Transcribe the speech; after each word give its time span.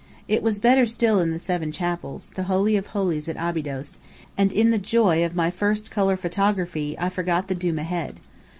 It 0.27 0.41
was 0.41 0.57
better 0.57 0.87
still 0.87 1.19
in 1.19 1.29
the 1.29 1.37
Seven 1.37 1.71
Chapels, 1.71 2.31
the 2.33 2.45
holy 2.49 2.75
of 2.75 2.87
holies 2.87 3.29
at 3.29 3.37
Abydos, 3.37 3.99
and 4.35 4.51
in 4.51 4.71
the 4.71 4.79
joy 4.79 5.23
of 5.23 5.35
my 5.35 5.51
first 5.51 5.91
colour 5.91 6.17
photography 6.17 6.97
I 6.97 7.07
forgot 7.09 7.49
the 7.49 7.53
doom 7.53 7.77
ahead. 7.77 8.19